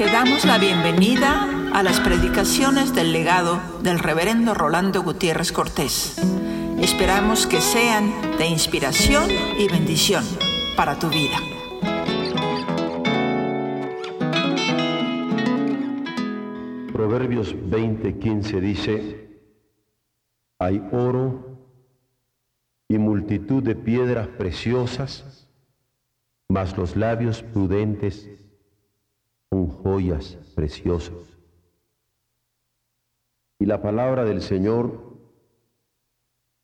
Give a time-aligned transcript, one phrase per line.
[0.00, 6.16] Te damos la bienvenida a las predicaciones del legado del reverendo Rolando Gutiérrez Cortés.
[6.80, 10.24] Esperamos que sean de inspiración y bendición
[10.74, 11.36] para tu vida.
[16.94, 19.28] Proverbios 20:15 dice,
[20.58, 21.58] hay oro
[22.88, 25.46] y multitud de piedras preciosas,
[26.48, 28.39] mas los labios prudentes
[29.50, 31.36] son joyas preciosas.
[33.58, 35.10] Y la palabra del Señor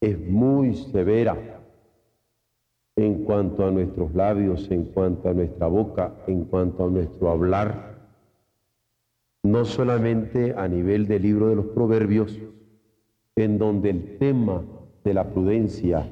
[0.01, 1.37] es muy severa
[2.97, 7.97] en cuanto a nuestros labios, en cuanto a nuestra boca, en cuanto a nuestro hablar,
[9.43, 12.39] no solamente a nivel del libro de los proverbios,
[13.37, 14.65] en donde el tema
[15.05, 16.09] de la prudencia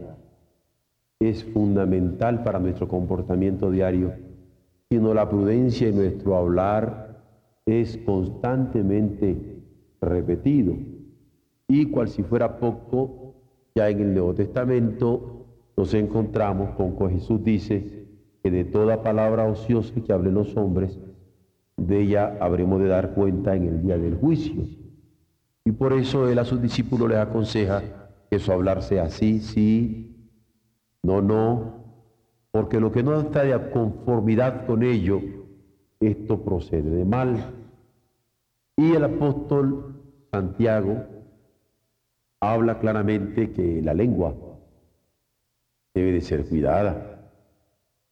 [1.20, 4.12] es fundamental para nuestro comportamiento diario,
[4.95, 7.21] sino la prudencia en nuestro hablar
[7.66, 9.61] es constantemente
[10.01, 10.77] repetido.
[11.67, 13.34] Y cual si fuera poco,
[13.75, 18.06] ya en el Nuevo Testamento nos encontramos con que Jesús dice
[18.41, 20.97] que de toda palabra ociosa que hablen los hombres,
[21.77, 24.62] de ella habremos de dar cuenta en el día del juicio.
[25.64, 27.83] Y por eso él a sus discípulos les aconseja
[28.31, 30.31] que su hablar sea sí, sí,
[31.03, 31.83] no, no,
[32.55, 35.20] porque lo que no está de conformidad con ello,
[35.98, 37.52] esto procede de mal.
[38.77, 41.05] Y el apóstol Santiago
[42.38, 44.36] habla claramente que la lengua
[45.94, 47.28] debe de ser cuidada.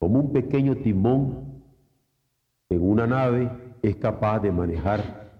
[0.00, 1.62] Como un pequeño timón
[2.68, 3.48] en una nave
[3.80, 5.30] es capaz de manejar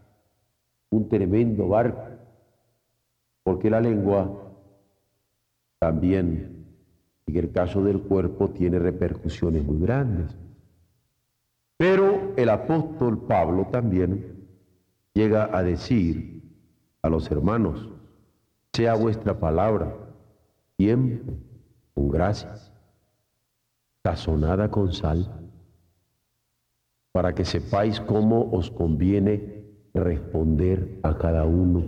[0.91, 2.05] un tremendo barco,
[3.43, 4.31] porque la lengua
[5.81, 6.52] también
[7.39, 10.37] en el caso del cuerpo tiene repercusiones muy grandes.
[11.77, 14.47] Pero el apóstol Pablo también
[15.15, 16.43] llega a decir
[17.03, 17.89] a los hermanos,
[18.73, 19.95] sea vuestra palabra
[20.79, 21.35] siempre
[21.95, 22.73] con gracias,
[24.03, 25.51] sazonada con sal,
[27.13, 31.85] para que sepáis cómo os conviene responder a cada uno.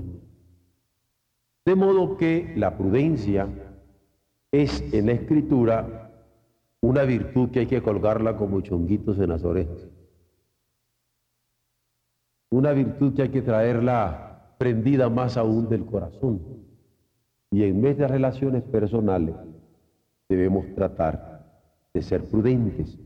[1.64, 3.48] De modo que la prudencia
[4.62, 6.12] es en la escritura
[6.80, 9.88] una virtud que hay que colgarla como chonguitos en las orejas.
[12.50, 16.40] Una virtud que hay que traerla prendida más aún del corazón.
[17.50, 19.34] Y en vez de relaciones personales
[20.28, 21.44] debemos tratar
[21.92, 22.96] de ser prudentes.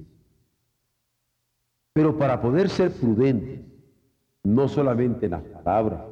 [1.94, 3.60] Pero para poder ser prudentes,
[4.44, 6.03] no solamente en las palabras,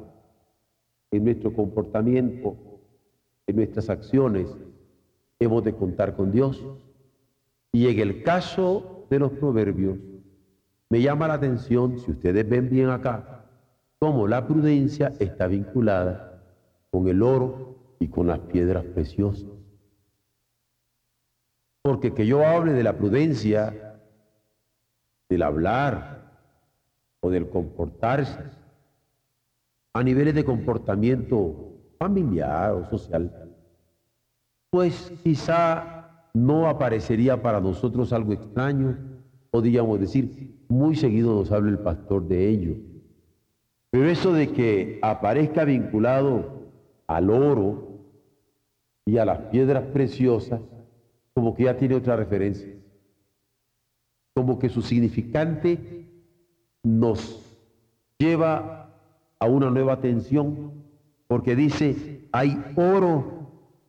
[1.10, 2.56] en nuestro comportamiento,
[3.46, 4.56] en nuestras acciones,
[5.38, 6.64] hemos de contar con Dios.
[7.72, 9.98] Y en el caso de los proverbios,
[10.88, 13.44] me llama la atención, si ustedes ven bien acá,
[13.98, 16.42] cómo la prudencia está vinculada
[16.90, 19.50] con el oro y con las piedras preciosas.
[21.82, 24.00] Porque que yo hable de la prudencia,
[25.28, 26.40] del hablar
[27.20, 28.40] o del comportarse,
[29.92, 33.55] a niveles de comportamiento familiar o social,
[34.70, 38.98] pues quizá no aparecería para nosotros algo extraño,
[39.50, 42.74] podríamos decir, muy seguido nos habla el pastor de ello.
[43.90, 46.70] Pero eso de que aparezca vinculado
[47.06, 48.00] al oro
[49.06, 50.60] y a las piedras preciosas,
[51.32, 52.74] como que ya tiene otra referencia.
[54.34, 56.10] Como que su significante
[56.82, 57.42] nos
[58.18, 58.90] lleva
[59.38, 60.72] a una nueva atención,
[61.28, 63.35] porque dice, hay oro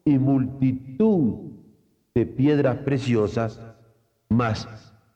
[0.08, 1.52] y multitud
[2.16, 3.62] de piedras preciosas,
[4.30, 4.66] mas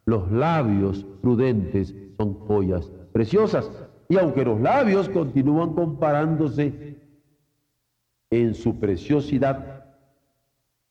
[0.05, 3.71] los labios prudentes son joyas preciosas.
[4.09, 6.97] Y aunque los labios continúan comparándose
[8.29, 9.85] en su preciosidad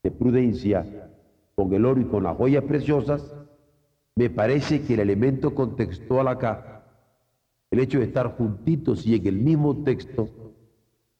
[0.01, 1.11] de prudencia
[1.53, 3.35] con el oro y con las joyas preciosas,
[4.15, 6.85] me parece que el elemento contextual acá,
[7.69, 10.27] el hecho de estar juntitos y en el mismo texto,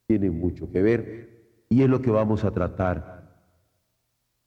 [0.08, 1.41] tiene mucho que ver
[1.72, 3.32] y es lo que vamos a tratar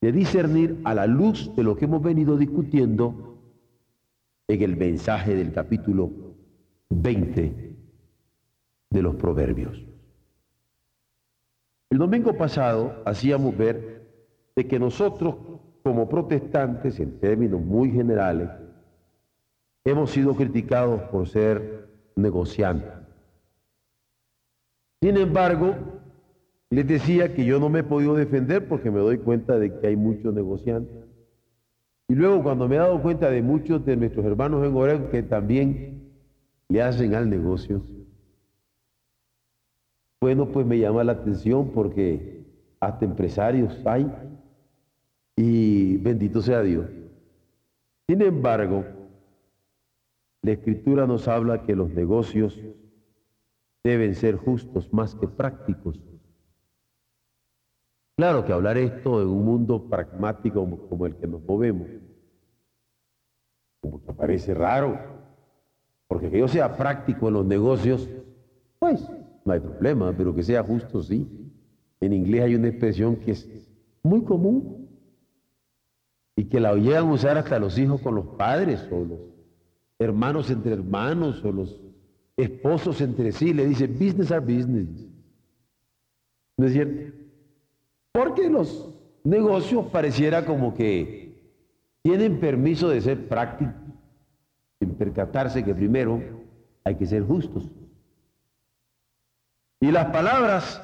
[0.02, 3.38] de discernir a la luz de lo que hemos venido discutiendo
[4.46, 6.10] en el mensaje del capítulo
[6.90, 7.76] 20
[8.90, 9.82] de los Proverbios.
[11.88, 14.06] El domingo pasado hacíamos ver
[14.54, 15.36] de que nosotros
[15.82, 18.50] como protestantes, en términos muy generales,
[19.82, 22.92] hemos sido criticados por ser negociantes.
[25.00, 25.93] Sin embargo,
[26.74, 29.86] les decía que yo no me he podido defender porque me doy cuenta de que
[29.86, 31.04] hay muchos negociantes.
[32.08, 35.22] Y luego cuando me he dado cuenta de muchos de nuestros hermanos en Oreo que
[35.22, 36.12] también
[36.68, 37.82] le hacen al negocio.
[40.20, 42.44] Bueno, pues me llama la atención porque
[42.80, 44.10] hasta empresarios hay
[45.36, 46.86] y bendito sea Dios.
[48.08, 48.84] Sin embargo,
[50.42, 52.58] la escritura nos habla que los negocios
[53.82, 55.98] deben ser justos más que prácticos.
[58.16, 61.88] Claro que hablar esto en un mundo pragmático como, el que nos movemos,
[63.80, 64.98] como que parece raro,
[66.06, 68.08] porque que yo sea práctico en los negocios,
[68.78, 69.10] pues
[69.44, 71.28] no hay problema, pero que sea justo sí.
[72.00, 73.48] En inglés hay una expresión que es
[74.02, 74.88] muy común
[76.36, 79.20] y que la llegan a usar hasta los hijos con los padres o los
[79.98, 81.80] hermanos entre hermanos o los
[82.36, 83.52] esposos entre sí.
[83.52, 85.08] Le dice, business are business.
[86.56, 87.23] ¿No es cierto?
[88.14, 88.94] Porque los
[89.24, 91.34] negocios pareciera como que
[92.00, 93.74] tienen permiso de ser prácticos,
[94.78, 96.22] sin percatarse que primero
[96.84, 97.68] hay que ser justos.
[99.80, 100.80] Y las palabras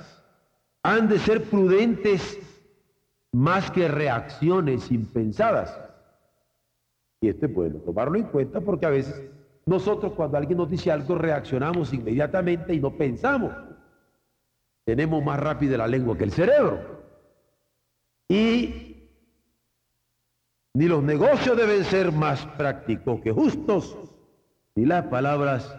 [0.82, 2.36] han de ser prudentes
[3.30, 5.78] más que reacciones impensadas.
[7.20, 9.22] Y este puede tomarlo en cuenta porque a veces
[9.66, 13.52] nosotros cuando alguien nos dice algo reaccionamos inmediatamente y no pensamos.
[14.84, 16.99] Tenemos más rápida la lengua que el cerebro.
[18.30, 19.08] Y
[20.74, 23.98] ni los negocios deben ser más prácticos que justos,
[24.76, 25.76] ni las palabras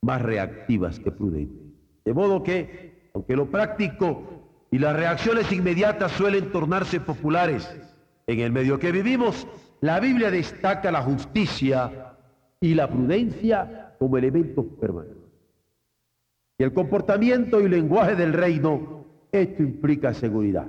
[0.00, 1.74] más reactivas que prudentes.
[2.02, 4.22] De modo que, aunque lo práctico
[4.70, 7.70] y las reacciones inmediatas suelen tornarse populares
[8.26, 9.46] en el medio que vivimos,
[9.82, 12.16] la Biblia destaca la justicia
[12.58, 15.24] y la prudencia como elementos permanentes.
[16.56, 20.66] Y el comportamiento y lenguaje del reino, esto implica seguridad,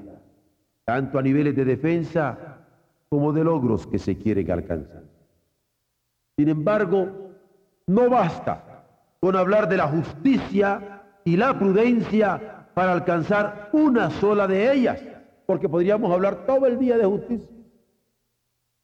[0.88, 2.60] tanto a niveles de defensa
[3.10, 5.04] como de logros que se quieren alcanzar.
[6.38, 7.10] Sin embargo,
[7.88, 8.86] no basta
[9.20, 15.04] con hablar de la justicia y la prudencia para alcanzar una sola de ellas,
[15.46, 17.50] porque podríamos hablar todo el día de justicia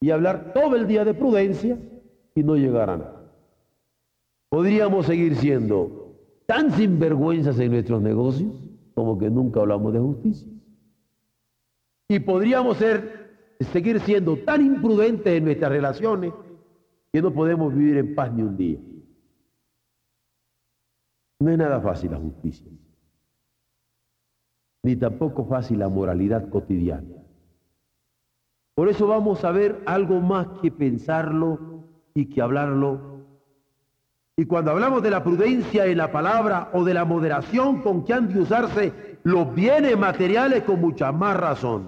[0.02, 1.78] y hablar todo el día de prudencia
[2.36, 3.32] y no llegar a nada.
[4.50, 6.18] Podríamos seguir siendo
[6.48, 8.52] tan sinvergüenzas en nuestros negocios
[8.94, 10.54] como que nunca hablamos de justicia.
[12.08, 16.34] Y podríamos ser, seguir siendo tan imprudentes en nuestras relaciones
[17.12, 18.80] que no podemos vivir en paz ni un día.
[21.40, 22.72] No es nada fácil la justicia
[24.84, 27.08] ni tampoco fácil la moralidad cotidiana.
[28.76, 33.14] Por eso vamos a ver algo más que pensarlo y que hablarlo.
[34.36, 38.14] Y cuando hablamos de la prudencia en la palabra o de la moderación con que
[38.14, 41.88] han de usarse los bienes materiales con mucha más razón,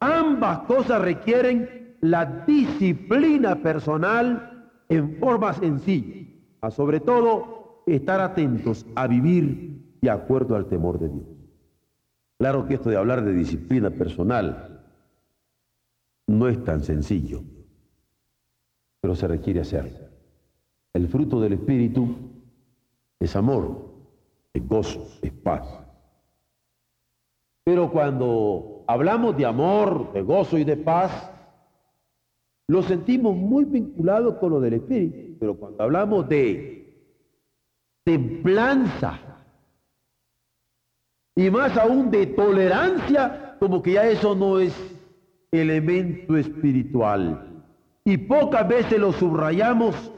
[0.00, 6.28] ambas cosas requieren la disciplina personal en forma sencilla,
[6.60, 11.26] a sobre todo estar atentos a vivir de acuerdo al temor de Dios.
[12.38, 14.84] Claro que esto de hablar de disciplina personal
[16.26, 17.42] no es tan sencillo,
[19.00, 19.98] pero se requiere hacerlo.
[20.92, 22.16] El fruto del Espíritu
[23.20, 23.92] es amor,
[24.52, 25.81] es gozo, es paz.
[27.64, 31.30] Pero cuando hablamos de amor, de gozo y de paz,
[32.68, 35.36] lo sentimos muy vinculado con lo del Espíritu.
[35.38, 36.82] Pero cuando hablamos de
[38.04, 39.20] templanza,
[41.34, 44.74] y más aún de tolerancia, como que ya eso no es
[45.50, 47.62] elemento espiritual.
[48.04, 50.12] Y pocas veces lo subrayamos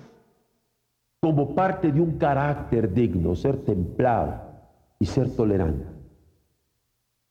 [1.21, 4.43] como parte de un carácter digno, ser templado
[4.99, 5.94] y ser tolerante.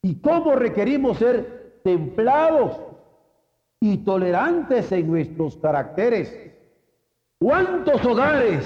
[0.03, 2.79] ¿Y cómo requerimos ser templados
[3.79, 6.51] y tolerantes en nuestros caracteres?
[7.39, 8.63] ¿Cuántos hogares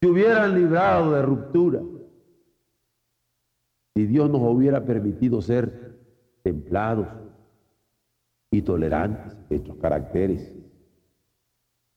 [0.00, 1.80] se hubieran librado de ruptura?
[3.94, 5.98] si Dios nos hubiera permitido ser
[6.42, 7.06] templados
[8.50, 10.56] y tolerantes de estos caracteres.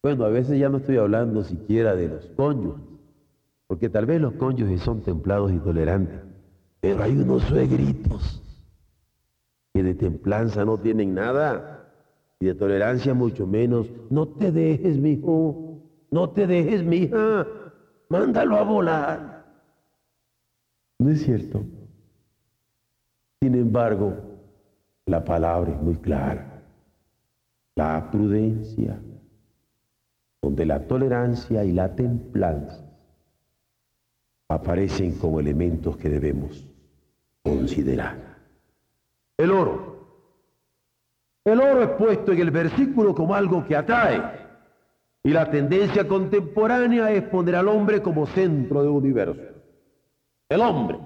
[0.04, 2.84] Bueno, a veces ya no estoy hablando siquiera de los cónyuges,
[3.68, 6.20] porque tal vez los cónyuges son templados y tolerantes,
[6.84, 8.42] pero hay unos suegritos
[9.74, 11.90] que de templanza no tienen nada
[12.42, 13.90] y de tolerancia mucho menos.
[14.10, 17.48] No te dejes, mi hijo, no te dejes, mi hija,
[18.10, 19.46] mándalo a volar.
[21.00, 21.64] ¿No es cierto?
[23.42, 24.18] Sin embargo,
[25.06, 26.66] la palabra es muy clara.
[27.78, 29.02] La prudencia,
[30.42, 32.84] donde la tolerancia y la templanza
[34.50, 36.73] aparecen como elementos que debemos
[37.44, 38.38] considerar.
[39.38, 39.94] El oro.
[41.46, 44.22] El oro es puesto en el versículo como algo que atrae.
[45.24, 49.42] Y la tendencia contemporánea es poner al hombre como centro del universo.
[50.50, 51.00] El hombre.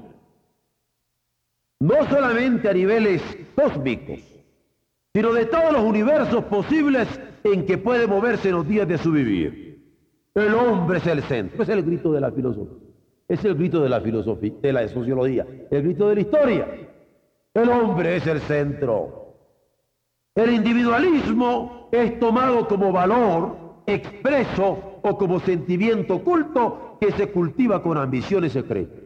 [1.79, 3.21] No solamente a niveles
[3.55, 4.19] cósmicos,
[5.13, 7.07] sino de todos los universos posibles
[7.43, 9.67] en que puede moverse en los días de su vivir.
[10.33, 11.63] El hombre es el centro.
[11.63, 12.86] Es el grito de la filosofía.
[13.27, 15.45] Es el grito de la filosofía, de la sociología.
[15.69, 16.67] El grito de la historia.
[17.53, 19.35] El hombre es el centro.
[20.35, 27.97] El individualismo es tomado como valor expreso o como sentimiento oculto que se cultiva con
[27.97, 29.03] ambiciones secretas.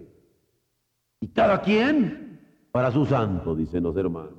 [1.20, 2.22] Y cada quien
[2.72, 4.34] para su santo, dicen los hermanos.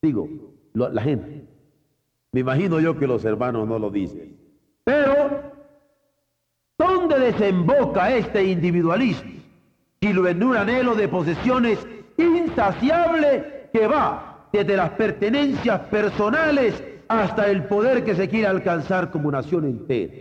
[0.00, 0.28] Digo,
[0.72, 1.46] la gente.
[2.32, 4.36] Me imagino yo que los hermanos no lo dicen.
[4.84, 5.52] Pero,
[7.08, 9.38] ¿dónde desemboca este individualismo?
[10.00, 11.84] lo en un anhelo de posesiones
[12.16, 19.30] insaciable que va desde las pertenencias personales hasta el poder que se quiere alcanzar como
[19.30, 20.14] nación entera.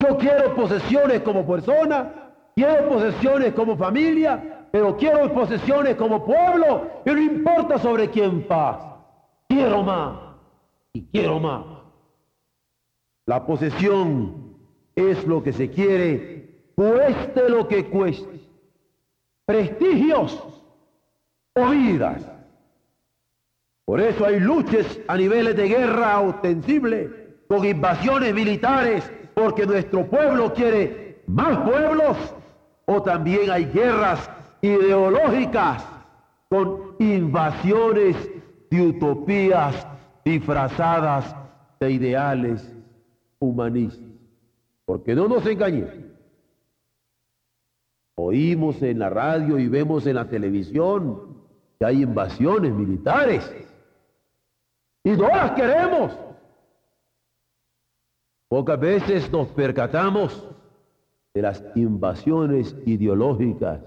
[0.00, 7.10] Yo quiero posesiones como persona, quiero posesiones como familia, pero quiero posesiones como pueblo y
[7.10, 8.96] no importa sobre quién pasa.
[9.48, 10.18] Quiero más
[10.92, 11.64] y quiero más.
[13.26, 14.41] La posesión
[14.94, 18.40] es lo que se quiere, cueste lo que cueste.
[19.46, 20.62] Prestigios
[21.54, 22.30] o vidas.
[23.84, 27.10] Por eso hay luchas a niveles de guerra ostensible,
[27.48, 32.16] con invasiones militares, porque nuestro pueblo quiere más pueblos,
[32.86, 34.30] o también hay guerras
[34.60, 35.84] ideológicas
[36.48, 38.16] con invasiones
[38.70, 39.86] de utopías
[40.24, 41.34] disfrazadas
[41.80, 42.72] de ideales
[43.38, 44.11] humanistas.
[44.84, 45.94] Porque no nos engañemos.
[48.14, 51.42] Oímos en la radio y vemos en la televisión
[51.78, 53.50] que hay invasiones militares.
[55.04, 56.16] Y no las queremos.
[58.48, 60.46] Pocas veces nos percatamos
[61.34, 63.80] de las invasiones ideológicas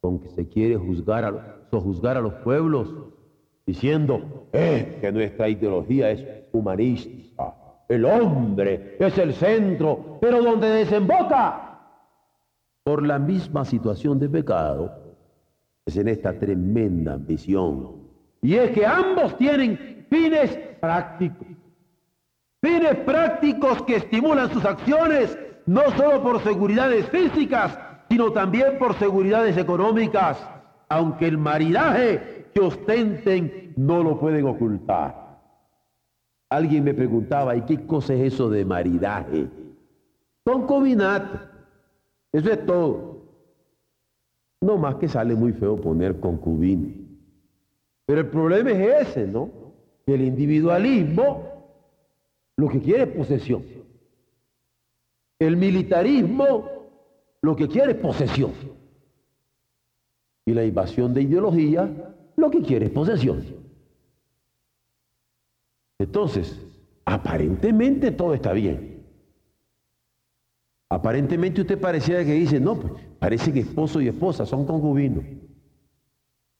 [0.00, 2.92] con que se quiere juzgar a, sojuzgar a los pueblos,
[3.64, 7.56] diciendo eh, que nuestra ideología es humanista,
[7.88, 11.80] el hombre es el centro, pero donde desemboca
[12.82, 14.92] por la misma situación de pecado,
[15.84, 18.06] es en esta tremenda ambición.
[18.42, 21.48] Y es que ambos tienen fines prácticos.
[22.62, 27.78] Fines prácticos que estimulan sus acciones, no solo por seguridades físicas,
[28.08, 30.38] sino también por seguridades económicas,
[30.88, 35.25] aunque el maridaje que ostenten no lo pueden ocultar.
[36.48, 39.48] Alguien me preguntaba, ¿y qué cosa es eso de maridaje?
[40.44, 41.40] Concubinato.
[42.32, 43.16] Eso es todo.
[44.60, 46.88] No más que sale muy feo poner concubino.
[48.06, 49.50] Pero el problema es ese, ¿no?
[50.04, 51.42] Que el individualismo
[52.56, 53.64] lo que quiere es posesión.
[55.38, 56.68] El militarismo
[57.42, 58.52] lo que quiere es posesión.
[60.46, 63.65] Y la invasión de ideología lo que quiere es posesión.
[65.98, 66.60] Entonces,
[67.04, 69.04] aparentemente todo está bien.
[70.90, 75.24] Aparentemente usted pareciera que dice, no, pues parece que esposo y esposa son concubinos.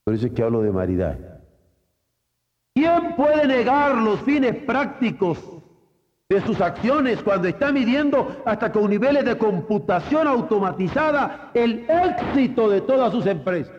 [0.05, 1.19] Por eso es que hablo de maridad.
[2.75, 5.38] ¿Quién puede negar los fines prácticos
[6.28, 12.81] de sus acciones cuando está midiendo hasta con niveles de computación automatizada el éxito de
[12.81, 13.75] todas sus empresas.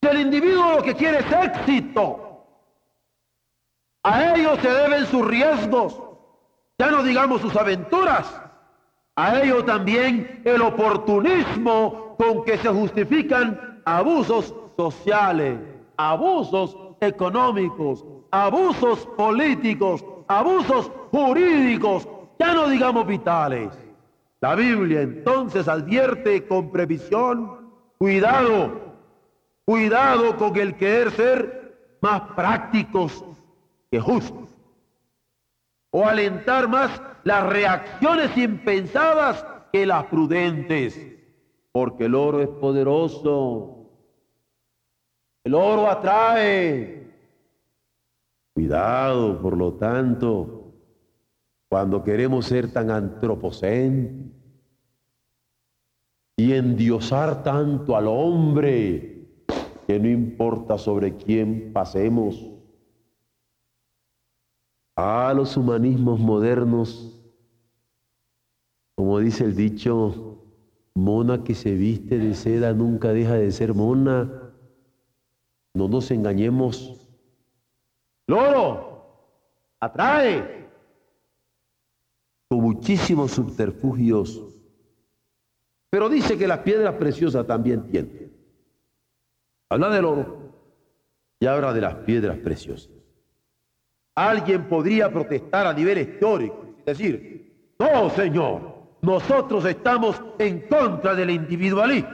[0.00, 2.31] El individuo lo que quiere es éxito,
[4.02, 6.00] a ellos se deben sus riesgos,
[6.78, 8.40] ya no digamos sus aventuras,
[9.14, 15.58] a ello también el oportunismo con que se justifican abusos sociales,
[15.96, 23.70] abusos económicos, abusos políticos, abusos jurídicos, ya no digamos vitales.
[24.40, 28.80] La Biblia entonces advierte con previsión, cuidado,
[29.64, 33.24] cuidado con el querer ser más prácticos
[33.92, 34.48] que justos,
[35.90, 40.98] o alentar más las reacciones impensadas que las prudentes,
[41.72, 43.90] porque el oro es poderoso,
[45.44, 47.02] el oro atrae,
[48.54, 50.72] Cuidado, por lo tanto,
[51.70, 54.30] cuando queremos ser tan antropocéntricos
[56.36, 59.26] y endiosar tanto al hombre,
[59.86, 62.51] que no importa sobre quién pasemos,
[64.96, 67.18] a los humanismos modernos,
[68.94, 70.44] como dice el dicho,
[70.94, 74.52] mona que se viste de seda nunca deja de ser mona.
[75.74, 77.02] No nos engañemos
[78.26, 79.04] Loro,
[79.80, 80.62] atrae.
[82.50, 84.42] muchísimos subterfugios,
[85.90, 88.32] pero dice que las piedras preciosas también tienen.
[89.68, 90.52] Habla del oro
[91.40, 93.01] y habla de las piedras preciosas.
[94.14, 101.30] Alguien podría protestar a nivel histórico, es decir, no, Señor, nosotros estamos en contra del
[101.30, 102.10] individualismo.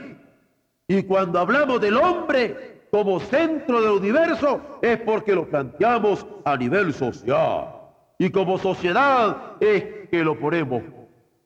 [0.87, 6.93] Y cuando hablamos del hombre como centro del universo es porque lo planteamos a nivel
[6.93, 7.75] social.
[8.17, 10.83] Y como sociedad es que lo ponemos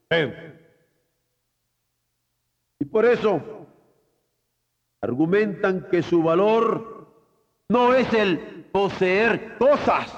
[0.10, 0.54] en.
[2.80, 3.42] Y por eso
[5.02, 7.08] argumentan que su valor
[7.68, 10.18] no es el poseer cosas,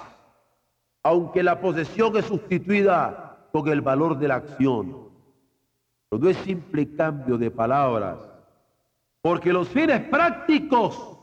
[1.05, 5.07] aunque la posesión es sustituida con el valor de la acción.
[6.09, 8.17] Pero no es simple cambio de palabras,
[9.21, 11.15] porque los fines prácticos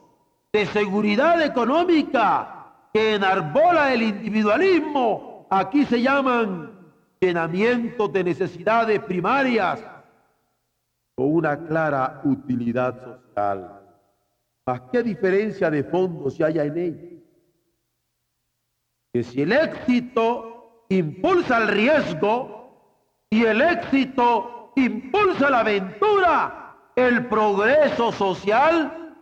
[0.53, 6.79] de seguridad económica que enarbola el individualismo, aquí se llaman
[7.21, 9.85] llenamiento de necesidades primarias
[11.17, 13.81] o una clara utilidad social.
[14.65, 17.12] ¿Mas qué diferencia de fondo se haya en ella?
[19.13, 22.71] Que si el éxito impulsa el riesgo
[23.31, 29.17] y el éxito impulsa la aventura, el progreso social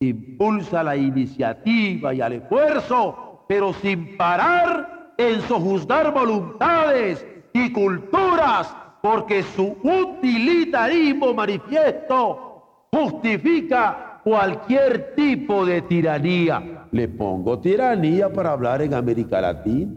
[0.00, 9.42] impulsa la iniciativa y al esfuerzo, pero sin parar en sojuzgar voluntades y culturas, porque
[9.42, 19.40] su utilitarismo manifiesto justifica cualquier tipo de tiranía le pongo tiranía para hablar en América
[19.40, 19.92] Latina.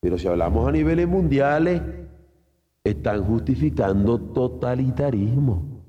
[0.00, 1.80] Pero si hablamos a niveles mundiales,
[2.84, 5.82] están justificando totalitarismo.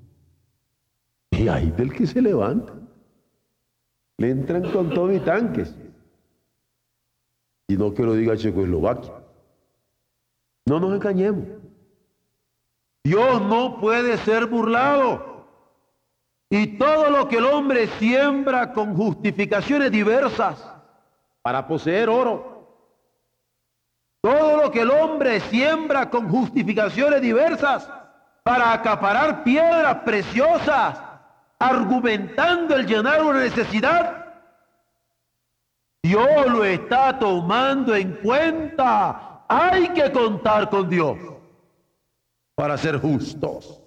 [1.31, 2.73] Y hay del que se levanta.
[4.17, 5.75] Le entran con todo y tanques.
[7.67, 9.11] Y no que lo diga Checoslovaquia.
[10.65, 11.45] No nos engañemos.
[13.03, 15.34] Dios no puede ser burlado.
[16.49, 20.63] Y todo lo que el hombre siembra con justificaciones diversas
[21.41, 22.55] para poseer oro.
[24.21, 27.89] Todo lo que el hombre siembra con justificaciones diversas
[28.41, 30.99] para acaparar piedras preciosas,
[31.59, 34.25] argumentando el llenar una necesidad.
[36.01, 39.43] Dios lo está tomando en cuenta.
[39.47, 41.17] Hay que contar con Dios
[42.55, 43.84] para ser justos.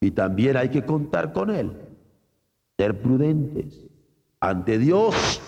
[0.00, 1.76] Y también hay que contar con Él.
[2.78, 3.86] Ser prudentes.
[4.40, 5.42] Ante Dios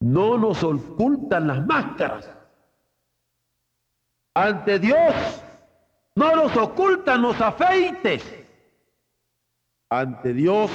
[0.00, 2.28] no nos ocultan las máscaras.
[4.34, 5.14] Ante Dios
[6.16, 8.44] no nos ocultan los afeites.
[9.88, 10.70] Ante Dios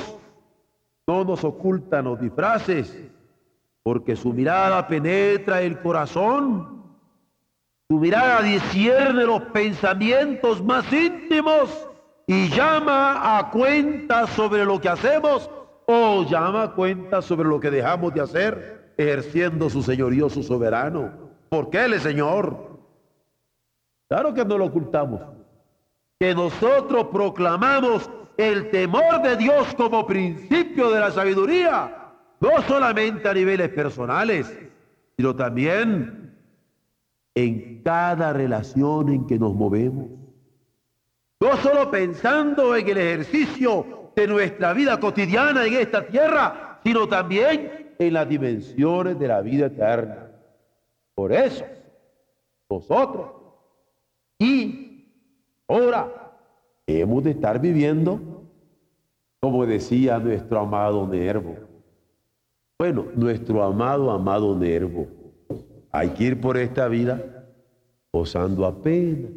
[1.05, 2.97] no nos ocultan los disfraces,
[3.83, 6.83] porque su mirada penetra el corazón.
[7.89, 11.88] Su mirada discierne los pensamientos más íntimos
[12.31, 15.49] y llama a cuenta sobre lo que hacemos
[15.87, 21.11] o llama a cuenta sobre lo que dejamos de hacer ejerciendo su señorío, su soberano.
[21.49, 22.77] Porque Él es Señor.
[24.07, 25.21] Claro que no lo ocultamos.
[26.19, 33.33] Que nosotros proclamamos el temor de Dios como principio de la sabiduría, no solamente a
[33.33, 34.55] niveles personales,
[35.17, 36.35] sino también
[37.33, 40.18] en cada relación en que nos movemos.
[41.41, 47.93] No solo pensando en el ejercicio de nuestra vida cotidiana en esta tierra, sino también
[47.97, 50.31] en las dimensiones de la vida eterna.
[51.15, 51.65] Por eso,
[52.69, 53.39] nosotros
[54.37, 55.05] y
[55.67, 56.33] ahora
[56.87, 58.19] hemos de estar viviendo,
[59.39, 61.55] como decía nuestro amado Nervo.
[62.77, 65.07] Bueno, nuestro amado, amado Nervo.
[65.91, 67.45] Hay que ir por esta vida
[68.11, 69.31] posando apenas.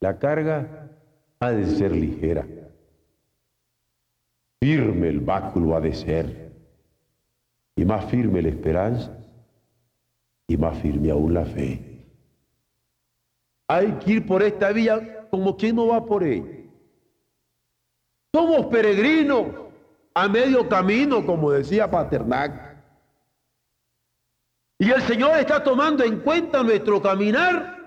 [0.00, 0.90] La carga
[1.40, 2.46] ha de ser ligera.
[4.62, 6.52] Firme el báculo ha de ser.
[7.76, 9.16] Y más firme la esperanza.
[10.48, 12.06] Y más firme aún la fe.
[13.68, 16.46] Hay que ir por esta vía como quien no va por ella.
[18.34, 19.46] Somos peregrinos
[20.14, 22.70] a medio camino, como decía Paternac.
[24.78, 27.79] Y el Señor está tomando en cuenta nuestro caminar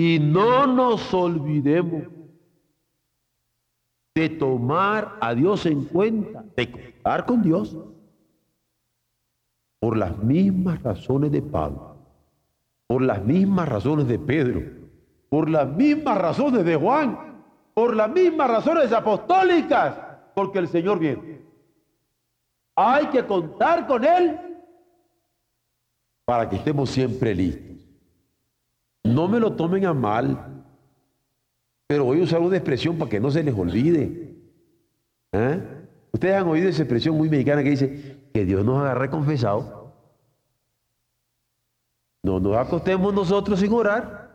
[0.00, 2.04] y no nos olvidemos
[4.14, 7.76] de tomar a Dios en cuenta, de contar con Dios,
[9.80, 11.96] por las mismas razones de Pablo,
[12.86, 14.62] por las mismas razones de Pedro,
[15.28, 17.42] por las mismas razones de Juan,
[17.74, 19.98] por las mismas razones apostólicas,
[20.32, 21.42] porque el Señor viene.
[22.76, 24.38] Hay que contar con Él
[26.24, 27.67] para que estemos siempre listos.
[29.08, 30.64] No me lo tomen a mal,
[31.86, 34.36] pero voy a usar una expresión para que no se les olvide.
[35.32, 35.60] ¿Eh?
[36.12, 39.94] Ustedes han oído esa expresión muy mexicana que dice que Dios nos agarre confesado.
[42.22, 44.28] No nos acostemos nosotros sin orar.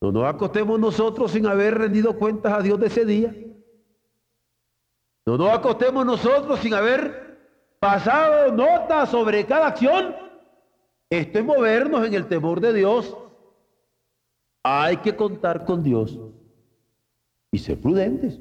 [0.00, 3.34] No nos acostemos nosotros sin haber rendido cuentas a Dios de ese día.
[5.26, 7.38] No nos acostemos nosotros sin haber
[7.80, 10.29] pasado nota sobre cada acción.
[11.10, 13.16] Esto es movernos en el temor de Dios.
[14.62, 16.16] Hay que contar con Dios
[17.50, 18.38] y ser prudentes.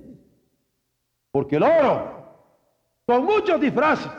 [1.31, 2.25] Porque el oro,
[3.07, 4.11] con muchos disfraces,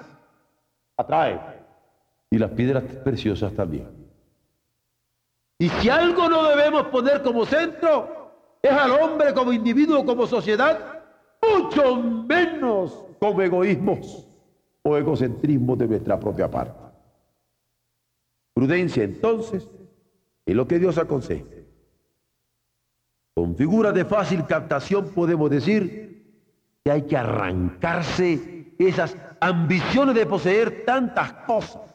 [0.97, 1.41] atrae.
[2.29, 3.89] Y las piedras preciosas también.
[5.59, 8.33] Y si algo no debemos poner como centro,
[8.63, 11.03] es al hombre como individuo, como sociedad,
[11.43, 14.27] mucho menos como egoísmos
[14.83, 16.90] o egocentrismo de nuestra propia parte.
[18.55, 19.69] Prudencia entonces
[20.47, 21.47] es lo que Dios aconseja.
[23.35, 26.11] Con figuras de fácil captación podemos decir
[26.85, 31.95] que hay que arrancarse esas ambiciones de poseer tantas cosas,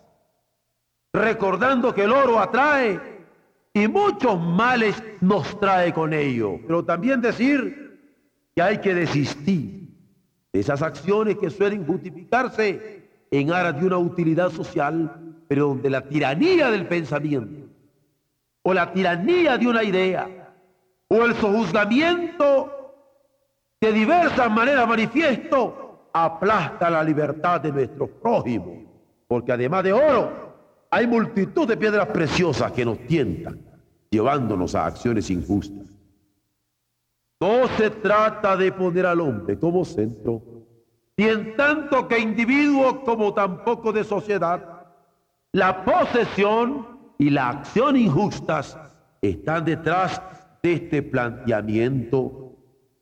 [1.13, 2.99] recordando que el oro atrae
[3.73, 6.59] y muchos males nos trae con ello.
[6.65, 7.85] Pero también decir
[8.55, 9.89] que hay que desistir
[10.53, 16.01] de esas acciones que suelen justificarse en aras de una utilidad social, pero donde la
[16.01, 17.69] tiranía del pensamiento
[18.63, 20.53] o la tiranía de una idea
[21.07, 22.71] o el sojuzgamiento
[23.79, 28.85] de diversas maneras manifiesto aplasta la libertad de nuestros prójimos,
[29.27, 30.45] porque además de oro
[30.89, 33.59] hay multitud de piedras preciosas que nos tientan,
[34.09, 35.89] llevándonos a acciones injustas.
[37.39, 40.41] No se trata de poner al hombre como centro,
[41.17, 44.74] ni en tanto que individuo como tampoco de sociedad.
[45.55, 46.85] La posesión
[47.17, 48.77] y la acción injustas
[49.21, 50.21] están detrás
[50.61, 52.51] de este planteamiento.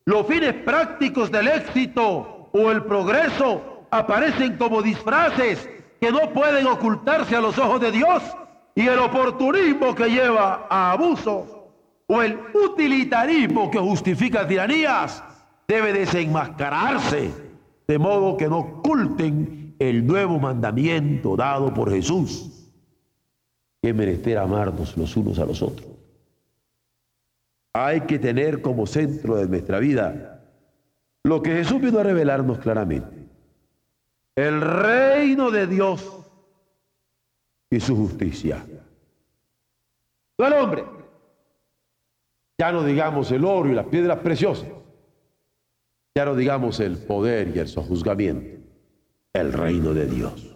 [0.05, 5.67] Los fines prácticos del éxito o el progreso aparecen como disfraces
[5.99, 8.21] que no pueden ocultarse a los ojos de Dios
[8.75, 11.57] y el oportunismo que lleva a abusos
[12.05, 15.23] o el utilitarismo que justifica tiranías
[15.67, 17.31] debe desenmascararse
[17.87, 22.71] de modo que no oculten el nuevo mandamiento dado por Jesús
[23.81, 25.87] que merecer amarnos los unos a los otros.
[27.73, 30.45] Hay que tener como centro de nuestra vida
[31.23, 33.27] lo que Jesús vino a revelarnos claramente.
[34.35, 36.19] El reino de Dios
[37.69, 38.65] y su justicia.
[40.37, 40.85] No el hombre.
[42.57, 44.69] Ya no digamos el oro y las piedras preciosas.
[46.15, 48.62] Ya no digamos el poder y el sojuzgamiento.
[49.33, 50.55] El reino de Dios.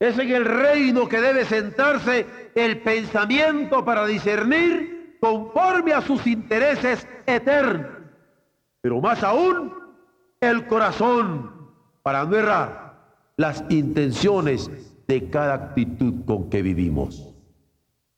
[0.00, 7.06] Es en el reino que debe sentarse el pensamiento para discernir conforme a sus intereses
[7.24, 7.86] eternos,
[8.80, 9.72] pero más aún
[10.40, 11.70] el corazón
[12.02, 12.94] para no errar
[13.36, 14.68] las intenciones
[15.06, 17.32] de cada actitud con que vivimos.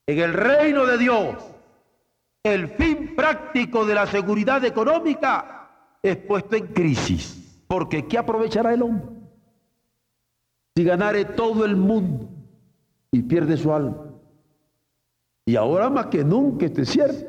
[0.06, 1.36] En el reino de Dios,
[2.42, 8.82] el fin práctico de la seguridad económica es puesto en crisis, porque ¿qué aprovechará el
[8.82, 9.21] hombre?
[10.74, 12.28] Si ganare todo el mundo
[13.10, 14.12] y pierde su alma.
[15.44, 17.26] Y ahora más que nunca, esto es cierto.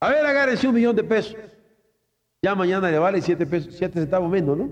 [0.00, 1.36] A ver, agárrense un millón de pesos.
[2.42, 4.70] Ya mañana le vale siete, pesos, siete centavos menos, ¿no?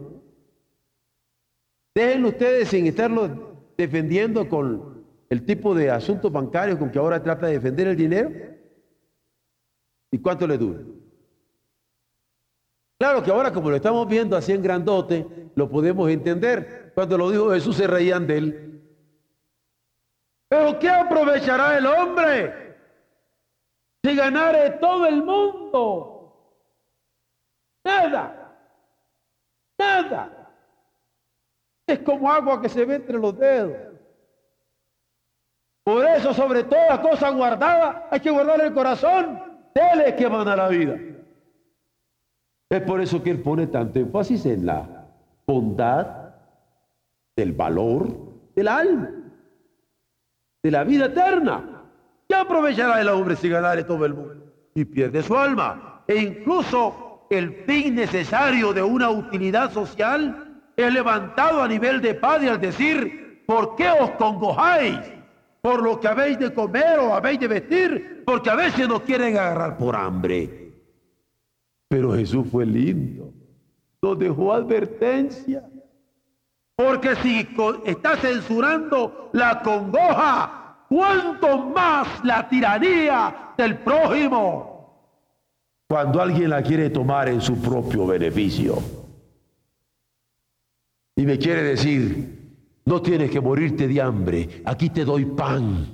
[1.94, 7.46] Déjenlo ustedes sin estarlo defendiendo con el tipo de asuntos bancarios con que ahora trata
[7.46, 8.30] de defender el dinero.
[10.10, 10.80] ¿Y cuánto le dura?
[12.98, 16.79] Claro que ahora como lo estamos viendo así en grandote, lo podemos entender.
[16.94, 18.70] Cuando lo dijo Jesús se reían de él.
[20.48, 22.76] Pero ¿qué aprovechará el hombre
[24.03, 26.11] si ganare todo el mundo?
[27.85, 28.57] Nada,
[29.79, 30.53] nada.
[31.87, 33.76] Es como agua que se ve entre los dedos.
[35.85, 39.40] Por eso, sobre toda cosa guardada, hay que guardar el corazón.
[39.74, 40.96] Dele que manda la vida.
[42.68, 45.09] Es por eso que él pone tanto énfasis en la
[45.46, 46.19] bondad
[47.36, 48.08] del valor
[48.54, 49.20] del alma
[50.62, 51.84] de la vida eterna.
[52.28, 56.04] ¿Qué aprovechará el hombre si ganare todo el mundo y pierde su alma?
[56.06, 62.50] E incluso el fin necesario de una utilidad social es levantado a nivel de padre
[62.50, 64.98] al decir, ¿por qué os congojáis?
[65.60, 69.36] Por lo que habéis de comer o habéis de vestir, porque a veces nos quieren
[69.36, 70.72] agarrar por hambre.
[71.88, 73.32] Pero Jesús fue lindo,
[74.00, 75.68] nos dejó advertencia.
[76.82, 77.46] Porque si
[77.84, 85.04] está censurando la congoja, ¿cuánto más la tiranía del prójimo?
[85.86, 88.78] Cuando alguien la quiere tomar en su propio beneficio.
[91.16, 95.86] Y me quiere decir, no tienes que morirte de hambre, aquí te doy pan,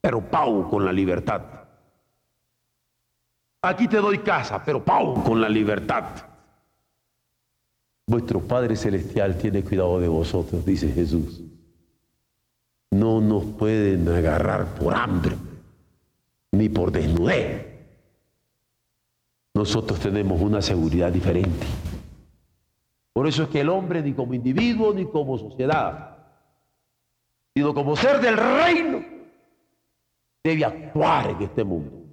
[0.00, 1.42] pero pau con la libertad.
[3.60, 6.04] Aquí te doy casa, pero pau con la libertad.
[8.08, 11.42] Vuestro Padre Celestial tiene cuidado de vosotros, dice Jesús.
[12.92, 15.36] No nos pueden agarrar por hambre,
[16.52, 17.66] ni por desnudez.
[19.54, 21.66] Nosotros tenemos una seguridad diferente.
[23.12, 26.18] Por eso es que el hombre, ni como individuo, ni como sociedad,
[27.54, 29.02] sino como ser del reino,
[30.44, 32.04] debe actuar en este mundo.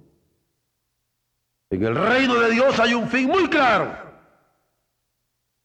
[1.70, 4.03] En el reino de Dios hay un fin muy claro.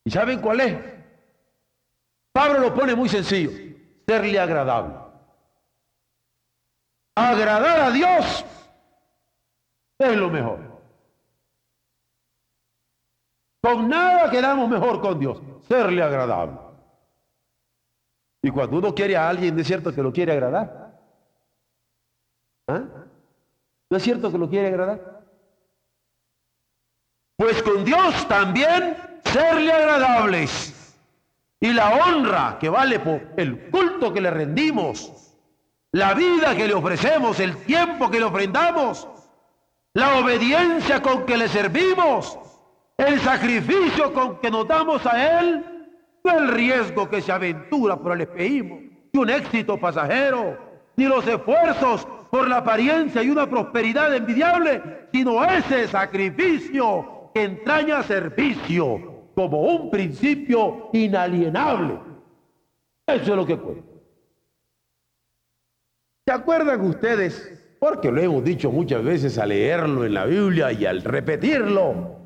[0.04, 0.78] ¿Y saben cuál es?
[2.32, 3.50] Pablo lo pone muy sencillo,
[4.06, 4.94] serle agradable.
[7.14, 8.44] Agradar a Dios
[9.98, 10.58] es lo mejor.
[13.62, 16.58] Con nada quedamos mejor con Dios, serle agradable.
[18.42, 20.98] Y cuando uno quiere a alguien, ¿no es cierto que lo quiere agradar?
[22.68, 22.84] ¿Ah?
[23.90, 25.19] ¿No es cierto que lo quiere agradar?
[27.40, 30.94] Pues con Dios también serle agradables.
[31.58, 35.34] Y la honra que vale por el culto que le rendimos,
[35.92, 39.08] la vida que le ofrecemos, el tiempo que le ofrendamos,
[39.94, 42.38] la obediencia con que le servimos,
[42.98, 45.64] el sacrificio con que nos damos a Él,
[46.22, 48.80] no el riesgo que se aventura por el espejismo,
[49.14, 50.58] ni un éxito pasajero,
[50.94, 59.30] ni los esfuerzos por la apariencia y una prosperidad envidiable, sino ese sacrificio entraña servicio,
[59.34, 61.98] como un principio inalienable.
[63.06, 63.88] Eso es lo que cuenta.
[66.26, 67.76] ¿Se acuerdan ustedes?
[67.78, 72.16] Porque lo hemos dicho muchas veces al leerlo en la Biblia y al repetirlo.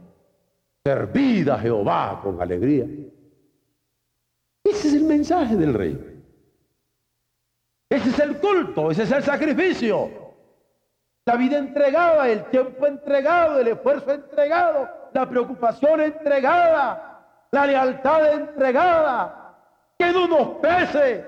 [0.85, 2.85] Servid a Jehová con alegría.
[4.65, 6.23] Ese es el mensaje del rey.
[7.89, 10.24] Ese es el culto, ese es el sacrificio.
[11.27, 19.57] La vida entregada, el tiempo entregado, el esfuerzo entregado, la preocupación entregada, la lealtad entregada,
[19.99, 21.25] que no nos pese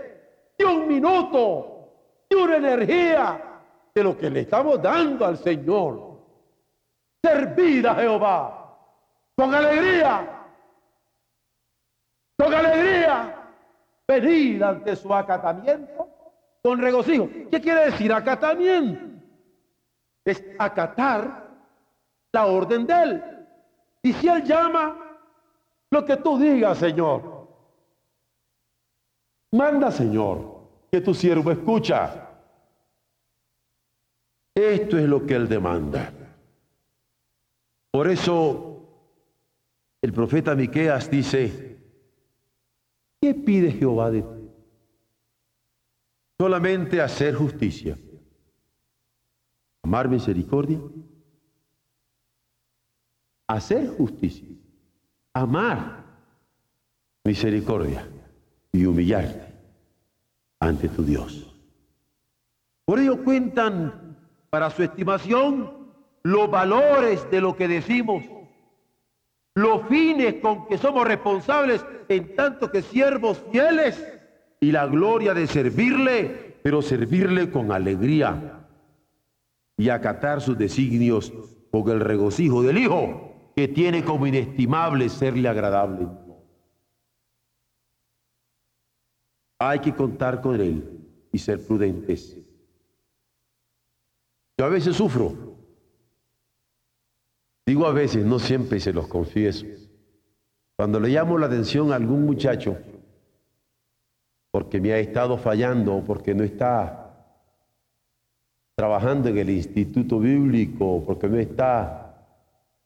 [0.58, 1.92] ni un minuto,
[2.28, 3.40] ni una energía
[3.94, 6.18] de lo que le estamos dando al Señor.
[7.22, 8.76] Servir a Jehová
[9.34, 10.28] con alegría,
[12.38, 13.34] con alegría,
[14.06, 16.08] venir ante su acatamiento
[16.62, 17.28] con regocijo.
[17.50, 19.15] ¿Qué quiere decir acatamiento?
[20.26, 21.48] Es acatar
[22.32, 23.22] la orden de él.
[24.02, 25.18] Y si Él llama,
[25.90, 27.48] lo que tú digas, Señor.
[29.52, 30.60] Manda, Señor,
[30.90, 32.28] que tu siervo escucha.
[34.54, 36.12] Esto es lo que Él demanda.
[37.90, 38.76] Por eso
[40.02, 41.78] el profeta Miqueas dice,
[43.20, 44.50] ¿qué pide Jehová de ti?
[46.38, 47.98] Solamente hacer justicia,
[49.86, 50.80] amar misericordia
[53.46, 54.48] hacer justicia,
[55.32, 56.04] amar
[57.24, 58.04] misericordia
[58.72, 59.54] y humillarte
[60.58, 61.56] ante tu Dios.
[62.84, 64.16] Por ello cuentan
[64.50, 65.70] para su estimación
[66.24, 68.24] los valores de lo que decimos,
[69.54, 74.04] los fines con que somos responsables en tanto que siervos fieles
[74.58, 78.55] y la gloria de servirle, pero servirle con alegría
[79.76, 81.32] y acatar sus designios
[81.70, 86.08] con el regocijo del Hijo que tiene como inestimable serle agradable.
[89.58, 91.00] Hay que contar con Él
[91.32, 92.36] y ser prudentes.
[94.58, 95.56] Yo a veces sufro.
[97.66, 99.66] Digo a veces, no siempre se los confieso.
[100.76, 102.78] Cuando le llamo la atención a algún muchacho
[104.50, 107.05] porque me ha estado fallando o porque no está
[108.76, 112.14] trabajando en el instituto bíblico, porque no está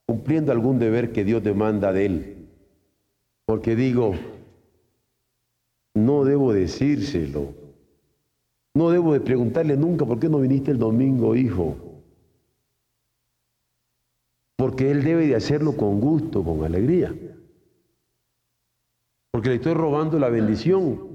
[0.06, 2.48] cumpliendo algún deber que Dios demanda de él.
[3.44, 4.14] Porque digo,
[5.94, 7.54] no debo decírselo.
[8.72, 11.76] No debo de preguntarle nunca por qué no viniste el domingo, hijo.
[14.56, 17.12] Porque él debe de hacerlo con gusto, con alegría.
[19.32, 21.09] Porque le estoy robando la bendición.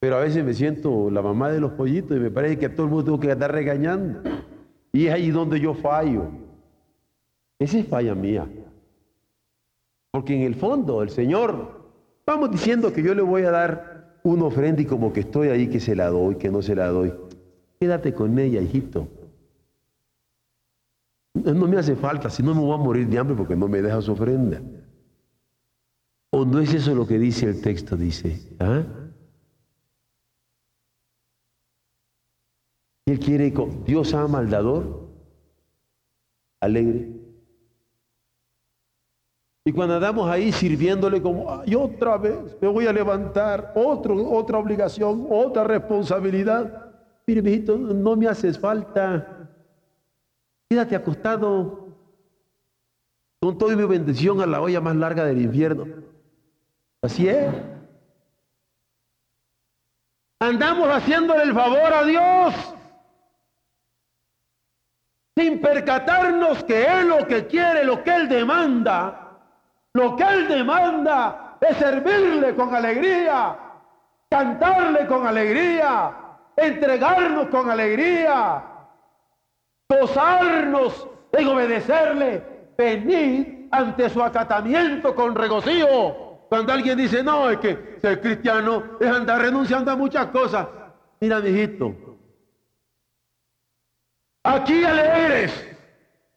[0.00, 2.74] Pero a veces me siento la mamá de los pollitos y me parece que a
[2.74, 4.22] todo el mundo tengo que estar regañando.
[4.92, 6.28] Y es ahí donde yo fallo.
[7.58, 8.46] Esa es falla mía.
[10.10, 11.76] Porque en el fondo el Señor
[12.26, 15.68] Vamos diciendo que yo le voy a dar una ofrenda y como que estoy ahí,
[15.68, 17.14] que se la doy, que no se la doy.
[17.78, 19.06] Quédate con ella, hijito.
[21.34, 23.80] No me hace falta, si no me voy a morir de hambre porque no me
[23.80, 24.60] deja su ofrenda.
[26.32, 27.96] ¿O no es eso lo que dice el texto?
[27.96, 28.82] Dice, ¿ah?
[33.06, 35.06] Él quiere, Dios ama al dador
[36.60, 37.08] alegre.
[39.64, 44.58] Y cuando andamos ahí sirviéndole como, ay, otra vez me voy a levantar, otro, otra
[44.58, 46.92] obligación, otra responsabilidad.
[47.26, 49.48] Mire, mijito, no me haces falta.
[50.68, 51.88] Quédate acostado
[53.40, 55.86] con toda mi bendición a la olla más larga del infierno.
[57.02, 57.52] Así es.
[60.40, 62.75] Andamos haciéndole el favor a Dios
[65.36, 69.38] sin percatarnos que Él lo que quiere, lo que Él demanda,
[69.92, 73.56] lo que Él demanda es servirle con alegría,
[74.30, 76.12] cantarle con alegría,
[76.56, 78.62] entregarnos con alegría,
[79.88, 86.46] gozarnos en obedecerle, venir ante su acatamiento con regocijo.
[86.48, 90.66] Cuando alguien dice, no, es que ser cristiano es andar renunciando a muchas cosas.
[91.20, 92.05] Mira, mijito,
[94.46, 95.76] aquí alegres,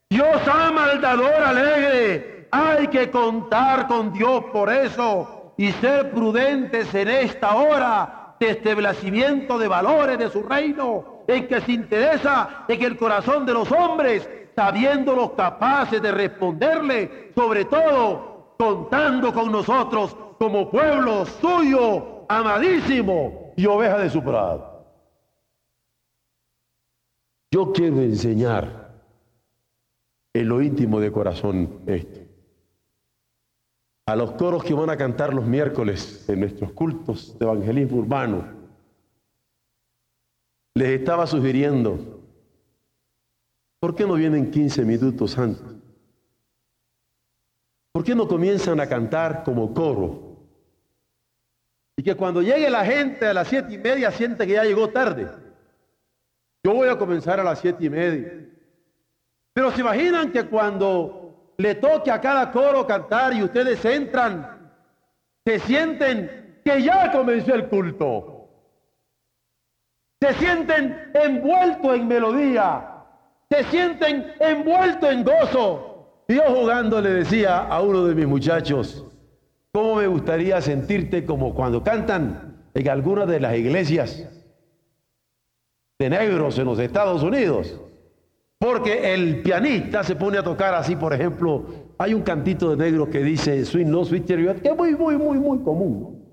[0.09, 0.85] Dios ama
[1.45, 2.47] alegre.
[2.51, 9.59] Hay que contar con Dios por eso y ser prudentes en esta hora de establecimiento
[9.59, 14.27] de valores de su reino, en que se interesa en el corazón de los hombres,
[14.55, 23.97] sabiéndolos capaces de responderle, sobre todo contando con nosotros como pueblo suyo, amadísimo y oveja
[23.99, 24.78] de su prado.
[27.51, 29.01] Yo quiero enseñar
[30.33, 32.29] en lo íntimo de corazón esto
[34.09, 38.43] a los coros que van a cantar los miércoles en nuestros cultos de evangelismo urbano,
[40.73, 42.19] les estaba sugiriendo,
[43.79, 45.63] ¿por qué no vienen 15 minutos antes?
[47.91, 50.39] ¿Por qué no comienzan a cantar como coro?
[51.95, 54.89] Y que cuando llegue la gente a las siete y media siente que ya llegó
[54.89, 55.29] tarde.
[56.63, 58.33] Yo voy a comenzar a las siete y media.
[59.53, 64.71] Pero se imaginan que cuando le toque a cada coro cantar y ustedes entran,
[65.45, 68.49] se sienten que ya comenzó el culto.
[70.21, 73.05] Se sienten envueltos en melodía,
[73.49, 76.23] se sienten envueltos en gozo.
[76.27, 79.05] Y yo jugando le decía a uno de mis muchachos,
[79.71, 84.38] ¿cómo me gustaría sentirte como cuando cantan en algunas de las iglesias
[85.99, 87.77] de negros en los Estados Unidos?
[88.57, 91.65] Porque el pianista se pone a tocar así, por ejemplo,
[91.97, 95.37] hay un cantito de negro que dice Swing No Sweet que es muy, muy, muy,
[95.37, 96.23] muy común.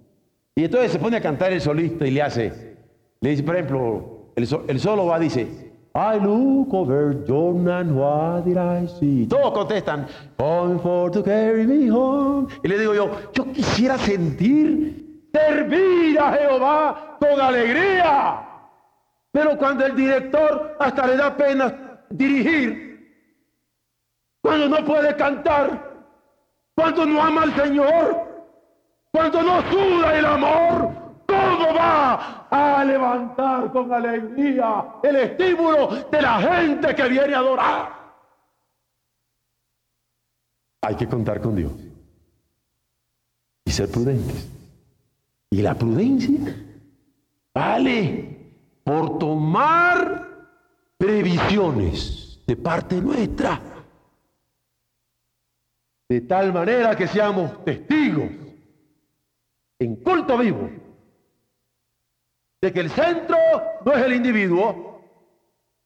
[0.55, 2.77] Y entonces se pone a cantar el solista y le hace,
[3.21, 4.47] le dice, por ejemplo, el,
[4.79, 5.49] solo va, dice,
[5.95, 9.27] I look over Jordan, what did I see?
[9.27, 10.07] Todos contestan,
[10.39, 12.47] Going for to carry me home.
[12.63, 18.56] Y le digo yo, yo quisiera sentir, servir a Jehová con alegría.
[19.37, 22.73] Pero cuando el director hasta le da pena dirigir,
[24.41, 26.07] cuando no puede cantar,
[26.75, 28.17] cuando no ama al Señor,
[29.13, 30.91] cuando no suda el amor,
[31.27, 37.93] ¿cómo va a levantar con alegría el estímulo de la gente que viene a adorar?
[40.81, 41.73] Hay que contar con Dios
[43.67, 44.49] y ser prudentes.
[45.51, 46.57] Y la prudencia
[47.53, 48.36] vale
[48.87, 50.29] por tomar
[50.97, 53.61] previsiones de parte nuestra,
[56.09, 58.31] de tal manera que seamos testigos
[59.81, 60.71] en culto vivo
[62.61, 63.37] de que el centro
[63.85, 65.03] no es el individuo,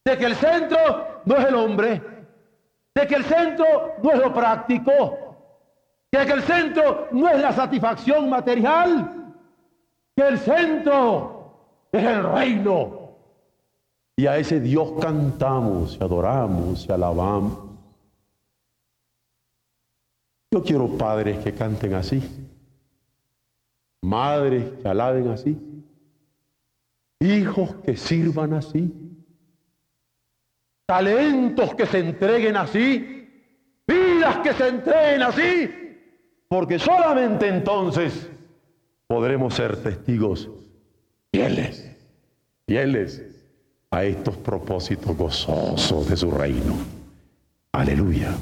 [0.05, 2.03] de que el centro no es el hombre,
[2.95, 5.39] de que el centro no es lo práctico,
[6.13, 9.33] de que el centro no es la satisfacción material,
[10.15, 11.41] que el centro
[11.93, 13.00] es el reino
[14.17, 17.71] y a ese Dios cantamos, adoramos, y alabamos.
[20.53, 22.23] Yo quiero padres que canten así,
[24.03, 25.57] madres que alaben así,
[27.21, 28.93] hijos que sirvan así,
[30.87, 33.29] talentos que se entreguen así,
[33.87, 35.71] vidas que se entreguen así,
[36.49, 38.29] porque solamente entonces
[39.07, 40.51] podremos ser testigos
[41.31, 41.97] fieles,
[42.67, 43.30] fieles
[43.93, 46.77] a estos propósitos gozosos de su reino.
[47.73, 48.33] Aleluya.